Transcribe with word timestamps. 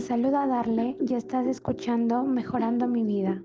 saluda 0.00 0.46
Darle 0.46 0.96
y 1.08 1.14
estás 1.14 1.46
escuchando 1.46 2.24
Mejorando 2.24 2.88
mi 2.88 3.04
vida. 3.04 3.40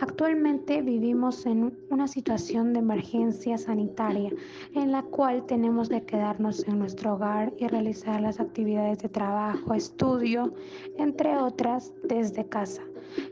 Actualmente 0.00 0.80
vivimos 0.80 1.44
en 1.44 1.76
una 1.90 2.06
situación 2.06 2.72
de 2.72 2.78
emergencia 2.78 3.58
sanitaria 3.58 4.30
en 4.74 4.92
la 4.92 5.02
cual 5.02 5.44
tenemos 5.46 5.88
que 5.88 6.04
quedarnos 6.04 6.66
en 6.68 6.78
nuestro 6.78 7.14
hogar 7.14 7.52
y 7.58 7.66
realizar 7.66 8.20
las 8.20 8.38
actividades 8.38 8.98
de 9.00 9.08
trabajo, 9.08 9.74
estudio, 9.74 10.54
entre 10.98 11.36
otras, 11.36 11.92
desde 12.04 12.48
casa. 12.48 12.82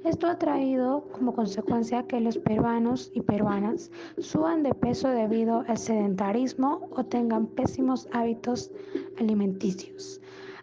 Esto 0.04 0.26
ha 0.26 0.38
traído 0.38 1.04
como 1.12 1.32
consecuencia 1.32 2.02
que 2.02 2.20
los 2.20 2.36
peruanos 2.38 3.12
y 3.14 3.20
peruanas 3.20 3.92
suban 4.18 4.64
de 4.64 4.74
peso 4.74 5.08
debido 5.08 5.64
al 5.68 5.78
sedentarismo 5.78 6.88
o 6.90 7.04
tengan 7.04 7.46
pésimos 7.46 8.08
hábitos 8.12 8.72
alimenticios. 9.18 10.20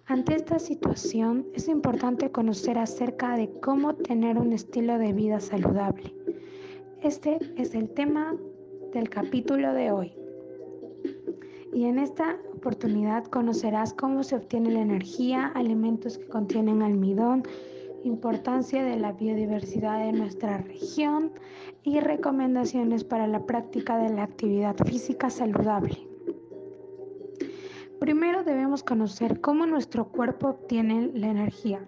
Ante 0.08 0.36
esta 0.36 0.60
situación 0.60 1.48
es 1.56 1.68
importante 1.68 2.32
conocer 2.32 2.78
acerca 2.78 3.36
de 3.36 3.50
cómo 3.60 3.96
tener 3.96 4.38
un 4.38 4.54
estilo 4.54 5.00
de 5.00 5.14
vida 5.14 5.40
saludable. 5.40 6.14
Este 7.02 7.40
es 7.58 7.74
el 7.74 7.90
tema 7.90 8.36
del 8.94 9.10
capítulo 9.10 9.74
de 9.74 9.92
hoy. 9.92 10.14
Y 11.74 11.86
en 11.86 11.98
esta 11.98 12.38
oportunidad 12.54 13.26
conocerás 13.26 13.96
cómo 13.96 14.22
se 14.22 14.36
obtiene 14.36 14.72
la 14.72 14.82
energía, 14.82 15.48
alimentos 15.56 16.20
que 16.20 16.28
contienen 16.28 16.84
almidón, 16.84 17.42
importancia 18.04 18.84
de 18.84 18.98
la 18.98 19.14
biodiversidad 19.14 20.06
de 20.06 20.12
nuestra 20.12 20.60
región 20.60 21.32
y 21.82 22.00
recomendaciones 22.00 23.04
para 23.04 23.26
la 23.26 23.48
práctica 23.48 23.98
de 23.98 24.10
la 24.10 24.22
actividad 24.22 24.76
física 24.86 25.32
saludable. 25.32 26.15
Primero 28.00 28.44
debemos 28.44 28.84
conocer 28.84 29.40
cómo 29.42 29.66
nuestro 29.66 30.06
cuerpo 30.06 30.50
obtiene 30.50 31.12
la 31.14 31.28
energía. 31.28 31.80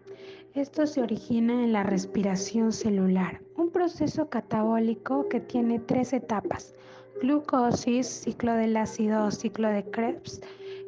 Esto 0.54 0.88
se 0.88 1.02
origina 1.02 1.64
en 1.64 1.74
la 1.74 1.84
respiración 1.84 2.72
celular, 2.72 3.42
un 3.56 3.70
proceso 3.70 4.30
catabólico 4.30 5.28
que 5.30 5.40
tiene 5.40 5.80
tres 5.80 6.14
etapas, 6.14 6.74
glucosis, 7.22 8.08
ciclo 8.08 8.54
del 8.54 8.78
ácido 8.78 9.30
ciclo 9.32 9.68
de 9.68 9.84
Krebs 9.84 10.42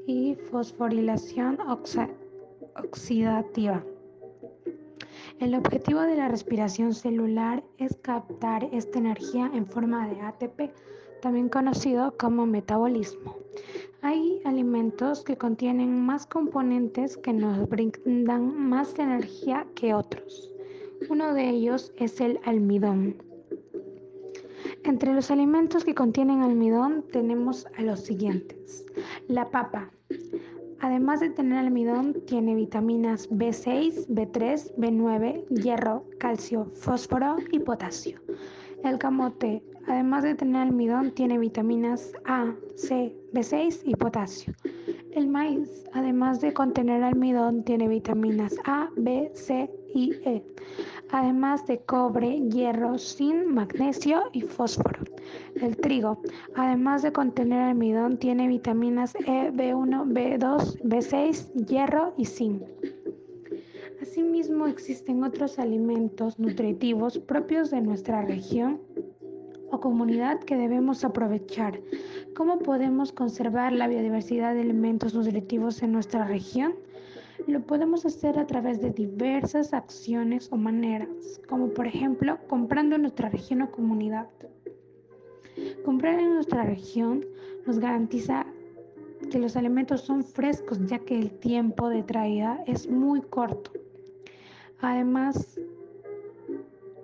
y 0.07 0.35
fosforilación 0.49 1.59
oxidativa. 2.75 3.83
El 5.39 5.55
objetivo 5.55 6.01
de 6.01 6.17
la 6.17 6.27
respiración 6.27 6.93
celular 6.93 7.63
es 7.77 7.95
captar 8.01 8.67
esta 8.73 8.99
energía 8.99 9.49
en 9.53 9.65
forma 9.65 10.05
de 10.09 10.19
ATP, 10.19 10.73
también 11.21 11.47
conocido 11.47 12.17
como 12.17 12.45
metabolismo. 12.45 13.37
Hay 14.01 14.41
alimentos 14.43 15.23
que 15.23 15.37
contienen 15.37 16.05
más 16.05 16.25
componentes 16.25 17.15
que 17.15 17.31
nos 17.31 17.69
brindan 17.69 18.53
más 18.69 18.99
energía 18.99 19.65
que 19.75 19.93
otros. 19.93 20.51
Uno 21.09 21.33
de 21.33 21.49
ellos 21.49 21.93
es 21.97 22.19
el 22.19 22.41
almidón. 22.43 23.23
Entre 24.83 25.13
los 25.13 25.31
alimentos 25.31 25.85
que 25.85 25.95
contienen 25.95 26.41
almidón 26.41 27.05
tenemos 27.13 27.65
a 27.77 27.81
los 27.81 28.01
siguientes. 28.01 28.85
La 29.29 29.49
papa. 29.49 29.89
Además 30.81 31.19
de 31.19 31.29
tener 31.29 31.57
almidón, 31.57 32.15
tiene 32.25 32.55
vitaminas 32.55 33.29
B6, 33.29 34.07
B3, 34.07 34.75
B9, 34.77 35.45
hierro, 35.49 36.05
calcio, 36.19 36.71
fósforo 36.73 37.35
y 37.51 37.59
potasio. 37.59 38.19
El 38.83 38.97
camote, 38.97 39.61
además 39.87 40.23
de 40.23 40.35
tener 40.35 40.61
almidón, 40.61 41.11
tiene 41.11 41.37
vitaminas 41.37 42.13
A, 42.23 42.53
C, 42.75 43.13
B6 43.33 43.81
y 43.83 43.95
potasio. 43.95 44.53
El 45.11 45.27
maíz, 45.27 45.85
además 45.91 46.39
de 46.39 46.53
contener 46.53 47.03
almidón, 47.03 47.63
tiene 47.63 47.89
vitaminas 47.89 48.55
A, 48.63 48.89
B, 48.95 49.31
C 49.33 49.69
y 49.93 50.13
E, 50.23 50.43
además 51.11 51.65
de 51.67 51.79
cobre, 51.79 52.39
hierro, 52.49 52.97
zinc, 52.97 53.45
magnesio 53.47 54.23
y 54.33 54.41
fósforo. 54.41 54.99
El 55.55 55.77
trigo, 55.77 56.21
además 56.55 57.01
de 57.01 57.11
contener 57.11 57.61
almidón, 57.61 58.17
tiene 58.17 58.47
vitaminas 58.47 59.15
E, 59.15 59.51
B1, 59.51 60.05
B2, 60.05 60.81
B6, 60.81 61.65
hierro 61.65 62.13
y 62.17 62.25
zinc. 62.25 62.63
Asimismo, 64.01 64.67
existen 64.67 65.23
otros 65.23 65.59
alimentos 65.59 66.39
nutritivos 66.39 67.19
propios 67.19 67.69
de 67.69 67.81
nuestra 67.81 68.21
región 68.21 68.79
o 69.71 69.79
comunidad 69.79 70.39
que 70.39 70.55
debemos 70.55 71.03
aprovechar. 71.03 71.79
¿Cómo 72.35 72.59
podemos 72.59 73.11
conservar 73.11 73.73
la 73.73 73.87
biodiversidad 73.87 74.53
de 74.53 74.61
alimentos 74.61 75.13
nutritivos 75.13 75.83
en 75.83 75.91
nuestra 75.91 76.25
región? 76.25 76.75
Lo 77.49 77.61
podemos 77.61 78.05
hacer 78.05 78.37
a 78.37 78.45
través 78.45 78.79
de 78.79 78.91
diversas 78.91 79.73
acciones 79.73 80.49
o 80.51 80.55
maneras, 80.55 81.41
como 81.49 81.69
por 81.69 81.87
ejemplo 81.87 82.37
comprando 82.47 82.95
en 82.95 83.01
nuestra 83.01 83.27
región 83.27 83.63
o 83.63 83.71
comunidad. 83.71 84.27
Comprar 85.83 86.19
en 86.19 86.35
nuestra 86.35 86.63
región 86.63 87.25
nos 87.65 87.79
garantiza 87.79 88.45
que 89.31 89.39
los 89.39 89.55
alimentos 89.55 90.01
son 90.01 90.23
frescos 90.23 90.77
ya 90.85 90.99
que 90.99 91.17
el 91.17 91.31
tiempo 91.39 91.89
de 91.89 92.03
traída 92.03 92.63
es 92.67 92.87
muy 92.87 93.19
corto. 93.19 93.71
Además, 94.79 95.59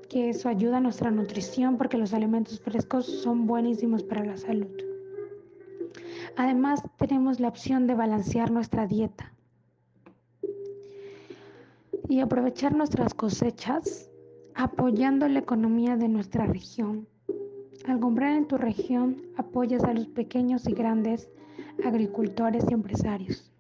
que 0.10 0.30
eso 0.30 0.48
ayuda 0.48 0.78
a 0.78 0.82
nuestra 0.82 1.10
nutrición 1.10 1.76
porque 1.76 1.98
los 1.98 2.14
alimentos 2.14 2.60
frescos 2.60 3.08
son 3.08 3.48
buenísimos 3.48 4.04
para 4.04 4.24
la 4.24 4.38
salud. 4.38 4.70
Además, 6.38 6.84
tenemos 6.98 7.40
la 7.40 7.48
opción 7.48 7.88
de 7.88 7.96
balancear 7.96 8.52
nuestra 8.52 8.86
dieta 8.86 9.35
y 12.08 12.20
aprovechar 12.20 12.76
nuestras 12.76 13.14
cosechas 13.14 14.10
apoyando 14.54 15.28
la 15.28 15.40
economía 15.40 15.98
de 15.98 16.08
nuestra 16.08 16.46
región. 16.46 17.08
Al 17.86 18.00
comprar 18.00 18.34
en 18.34 18.48
tu 18.48 18.58
región, 18.58 19.22
apoyas 19.38 19.84
a 19.84 19.94
los 19.94 20.08
pequeños 20.08 20.68
y 20.68 20.74
grandes 20.74 21.30
agricultores 21.84 22.66
y 22.70 22.74
empresarios. 22.74 23.52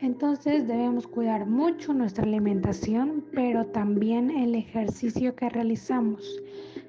Entonces 0.00 0.66
debemos 0.66 1.06
cuidar 1.06 1.46
mucho 1.46 1.94
nuestra 1.94 2.24
alimentación, 2.24 3.24
pero 3.32 3.66
también 3.66 4.30
el 4.30 4.54
ejercicio 4.54 5.34
que 5.34 5.48
realizamos, 5.48 6.42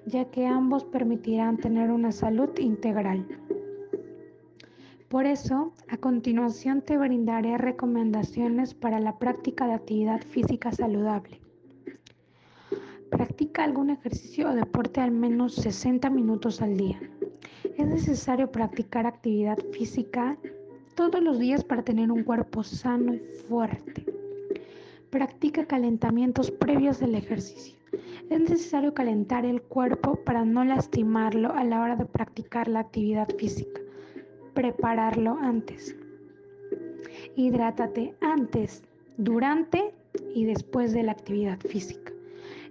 ya 0.06 0.26
que 0.26 0.46
ambos 0.46 0.84
permitirán 0.84 1.58
tener 1.58 1.92
una 1.92 2.12
salud 2.12 2.50
integral. 2.58 3.26
Por 5.16 5.28
eso, 5.28 5.72
a 5.88 5.96
continuación 5.96 6.82
te 6.82 6.98
brindaré 6.98 7.58
recomendaciones 7.58 8.74
para 8.74 9.00
la 9.00 9.18
práctica 9.18 9.66
de 9.66 9.72
actividad 9.72 10.20
física 10.22 10.74
saludable. 10.74 11.40
Practica 13.10 13.64
algún 13.64 13.92
ejercicio 13.92 14.50
o 14.50 14.54
deporte 14.54 15.00
al 15.00 15.12
menos 15.12 15.56
60 15.56 16.10
minutos 16.10 16.62
al 16.62 16.76
día. 16.76 17.00
Es 17.78 17.88
necesario 17.88 18.52
practicar 18.52 19.08
actividad 19.08 19.58
física 19.72 20.38
todos 20.96 21.24
los 21.24 21.40
días 21.40 21.64
para 21.64 21.84
tener 21.84 22.12
un 22.12 22.26
cuerpo 22.26 22.62
sano 22.62 23.14
y 23.14 23.20
fuerte. 23.48 24.06
Practica 25.12 25.66
calentamientos 25.66 26.52
previos 26.52 27.00
del 27.00 27.16
ejercicio. 27.16 27.78
Es 28.30 28.42
necesario 28.42 28.94
calentar 28.94 29.46
el 29.46 29.62
cuerpo 29.62 30.18
para 30.26 30.44
no 30.44 30.66
lastimarlo 30.66 31.54
a 31.54 31.64
la 31.64 31.80
hora 31.80 31.96
de 31.96 32.06
practicar 32.06 32.68
la 32.68 32.82
actividad 32.82 33.30
física. 33.38 33.85
Prepararlo 34.56 35.38
antes. 35.42 35.96
Hidrátate 37.36 38.16
antes, 38.22 38.84
durante 39.18 39.94
y 40.34 40.46
después 40.46 40.94
de 40.94 41.04
la 41.04 41.12
actividad 41.12 41.60
física. 41.60 42.14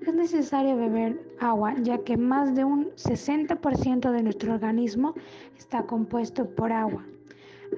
Es 0.07 0.15
necesario 0.15 0.77
beber 0.77 1.21
agua 1.41 1.75
ya 1.83 1.99
que 1.99 2.17
más 2.17 2.55
de 2.55 2.65
un 2.65 2.87
60% 2.97 4.11
de 4.11 4.23
nuestro 4.23 4.55
organismo 4.55 5.15
está 5.59 5.83
compuesto 5.83 6.47
por 6.47 6.73
agua. 6.73 7.05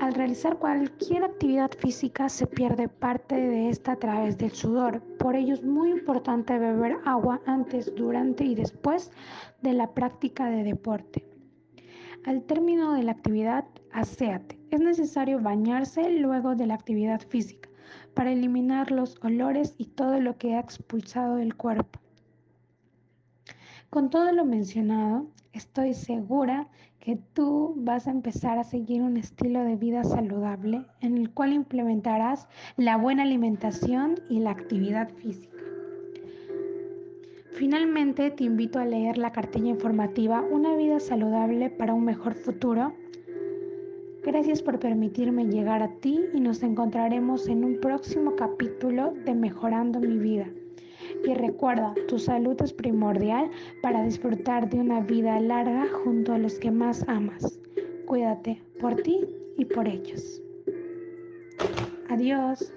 Al 0.01 0.15
realizar 0.15 0.59
cualquier 0.59 1.25
actividad 1.25 1.73
física 1.73 2.29
se 2.29 2.47
pierde 2.47 2.89
parte 2.89 3.35
de 3.35 3.71
esta 3.71 3.93
a 3.93 3.97
través 3.97 4.39
del 4.39 4.53
sudor. 4.53 5.01
Por 5.19 5.35
ello 5.35 5.55
es 5.55 5.65
muy 5.65 5.91
importante 5.91 6.59
beber 6.59 6.97
agua 7.05 7.41
antes, 7.47 7.93
durante 7.95 8.45
y 8.45 8.55
después 8.55 9.11
de 9.63 9.73
la 9.73 9.93
práctica 9.95 10.47
de 10.47 10.63
deporte. 10.63 11.36
Al 12.27 12.43
término 12.43 12.95
de 12.95 13.05
la 13.05 13.13
actividad, 13.13 13.67
aséate. 13.93 14.59
Es 14.73 14.81
necesario 14.81 15.41
bañarse 15.41 16.11
luego 16.11 16.57
de 16.57 16.67
la 16.67 16.75
actividad 16.75 17.21
física 17.21 17.69
para 18.15 18.33
eliminar 18.33 18.91
los 18.91 19.17
olores 19.23 19.77
y 19.79 19.85
todo 19.85 20.19
lo 20.21 20.37
que 20.37 20.57
ha 20.57 20.61
expulsado 20.61 21.37
del 21.37 21.55
cuerpo. 21.55 22.01
Con 23.91 24.11
todo 24.11 24.33
lo 24.33 24.45
mencionado, 24.45 25.29
estoy 25.53 25.95
segura 25.95 26.67
que 26.99 27.15
tú 27.33 27.75
vas 27.77 28.09
a 28.09 28.11
empezar 28.11 28.59
a 28.59 28.65
seguir 28.65 29.03
un 29.03 29.17
estilo 29.17 29.63
de 29.63 29.77
vida 29.77 30.03
saludable 30.03 30.85
en 31.01 31.19
el 31.19 31.31
cual 31.31 31.53
implementarás 31.53 32.49
la 32.77 32.97
buena 32.97 33.23
alimentación 33.23 34.17
y 34.29 34.41
la 34.41 34.51
actividad 34.51 35.11
física. 35.11 35.66
Finalmente, 37.57 38.31
te 38.31 38.45
invito 38.45 38.79
a 38.79 38.85
leer 38.85 39.17
la 39.17 39.33
cartilla 39.33 39.71
informativa 39.71 40.43
Una 40.43 40.77
vida 40.77 41.01
saludable 41.01 41.71
para 41.71 41.95
un 41.95 42.05
mejor 42.05 42.35
futuro. 42.35 42.93
Gracias 44.23 44.61
por 44.61 44.79
permitirme 44.79 45.47
llegar 45.47 45.83
a 45.83 45.89
ti 46.01 46.21
y 46.35 46.41
nos 46.41 46.63
encontraremos 46.63 47.49
en 47.49 47.65
un 47.65 47.81
próximo 47.81 48.37
capítulo 48.37 49.15
de 49.25 49.35
Mejorando 49.35 50.01
mi 50.01 50.19
vida. 50.19 50.47
Y 51.27 51.33
recuerda, 51.33 51.95
tu 52.09 52.19
salud 52.19 52.61
es 52.61 52.75
primordial 52.75 53.51
para 53.81 54.05
disfrutar 54.05 54.69
de 54.69 54.79
una 54.79 55.01
vida 55.01 55.41
larga 55.41 55.87
junto 56.05 56.35
a 56.35 56.39
los 56.39 56.59
que 56.59 56.71
más 56.71 57.09
amas. 57.09 57.59
Cuídate 58.05 58.61
por 58.79 58.97
ti 58.97 59.21
y 59.57 59.65
por 59.65 59.89
ellos. 59.89 60.43
Adiós. 62.11 62.71